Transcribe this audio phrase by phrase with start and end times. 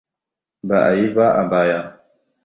[0.67, 1.79] Ba'a yi ba a baya.